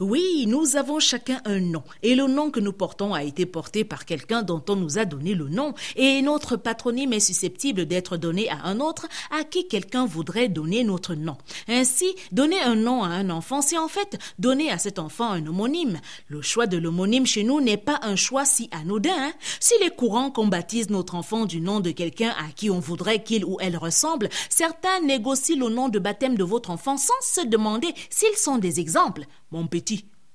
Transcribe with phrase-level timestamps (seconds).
[0.00, 1.82] Oui, nous avons chacun un nom.
[2.02, 5.06] Et le nom que nous portons a été porté par quelqu'un dont on nous a
[5.06, 5.72] donné le nom.
[5.96, 10.84] Et notre patronyme est susceptible d'être donné à un autre à qui quelqu'un voudrait donner
[10.84, 11.38] notre nom.
[11.66, 15.46] Ainsi, donner un nom à un enfant, c'est en fait donner à cet enfant un
[15.46, 15.98] homonyme.
[16.28, 19.14] Le choix de l'homonyme chez nous n'est pas un choix si anodin.
[19.16, 19.32] Hein.
[19.60, 23.22] S'il est courant qu'on baptise notre enfant du nom de quelqu'un à qui on voudrait
[23.22, 27.46] qu'il ou elle ressemble, certains négocient le nom de baptême de votre enfant sans se
[27.46, 29.24] demander s'ils sont des exemples.
[29.52, 29.66] Mon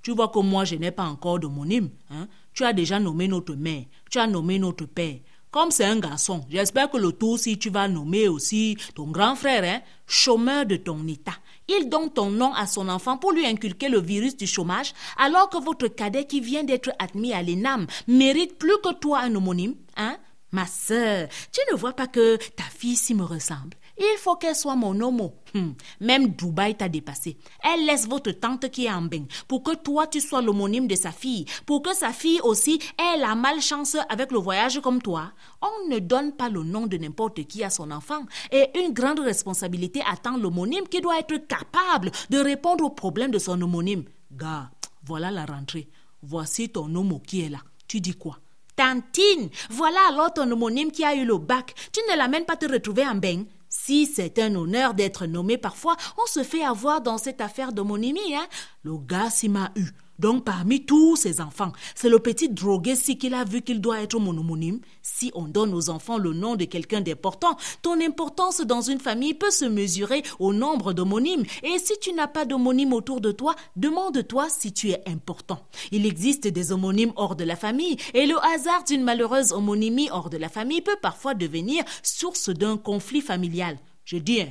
[0.01, 1.89] tu vois que moi je n'ai pas encore d'homonyme.
[2.09, 2.27] Hein?
[2.53, 5.19] Tu as déjà nommé notre mère, tu as nommé notre père.
[5.51, 9.35] Comme c'est un garçon, j'espère que le tour si tu vas nommer aussi ton grand
[9.35, 11.35] frère, hein, chômeur de ton état.
[11.67, 15.49] Il donne ton nom à son enfant pour lui inculquer le virus du chômage, alors
[15.49, 19.75] que votre cadet qui vient d'être admis à l'ENAM mérite plus que toi un homonyme,
[19.97, 20.17] hein?
[20.53, 23.75] Ma sœur, tu ne vois pas que ta fille s'y me ressemble?
[24.05, 25.33] Il faut qu'elle soit mon homo.
[25.53, 25.71] Hmm.
[25.99, 27.37] Même Dubaï t'a dépassé.
[27.63, 30.95] Elle laisse votre tante qui est en bain pour que toi tu sois l'homonyme de
[30.95, 35.31] sa fille, pour que sa fille aussi ait la malchance avec le voyage comme toi.
[35.61, 39.19] On ne donne pas le nom de n'importe qui à son enfant et une grande
[39.19, 44.05] responsabilité attend l'homonyme qui doit être capable de répondre aux problèmes de son homonyme.
[44.31, 44.71] Gars,
[45.05, 45.89] voilà la rentrée.
[46.23, 47.59] Voici ton homo qui est là.
[47.87, 48.37] Tu dis quoi?
[48.75, 51.73] Tantine, voilà alors ton homonyme qui a eu le bac.
[51.91, 53.43] Tu ne l'amènes pas te retrouver en bain.
[53.91, 58.33] Si c'est un honneur d'être nommé parfois, on se fait avoir dans cette affaire d'homonymie,
[58.33, 58.47] hein.
[58.83, 59.89] Le gars s'y m'a eu.
[60.21, 64.01] Donc parmi tous ses enfants, c'est le petit drogué si qu'il a vu qu'il doit
[64.01, 64.79] être mon homonyme.
[65.01, 69.33] Si on donne aux enfants le nom de quelqu'un d'important, ton importance dans une famille
[69.33, 71.43] peut se mesurer au nombre d'homonymes.
[71.63, 75.65] Et si tu n'as pas d'homonyme autour de toi, demande-toi si tu es important.
[75.91, 80.29] Il existe des homonymes hors de la famille et le hasard d'une malheureuse homonymie hors
[80.29, 83.79] de la famille peut parfois devenir source d'un conflit familial.
[84.05, 84.49] Je dis, hein,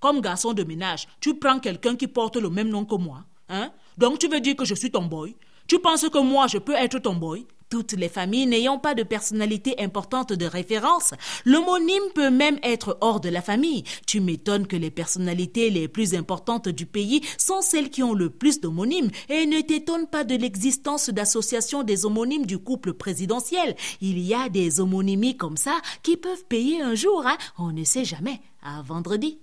[0.00, 3.72] comme garçon de ménage, tu prends quelqu'un qui porte le même nom que moi, hein?
[3.98, 5.34] Donc tu veux dire que je suis ton boy?
[5.66, 7.46] Tu penses que moi je peux être ton boy?
[7.68, 11.12] Toutes les familles n'ayant pas de personnalité importante de référence,
[11.44, 13.82] l'homonyme peut même être hors de la famille.
[14.06, 18.30] Tu m'étonnes que les personnalités les plus importantes du pays sont celles qui ont le
[18.30, 23.76] plus d'homonymes et ne t'étonne pas de l'existence d'associations des homonymes du couple présidentiel.
[24.00, 27.36] Il y a des homonymies comme ça qui peuvent payer un jour, hein?
[27.58, 28.40] On ne sait jamais.
[28.62, 29.40] À vendredi.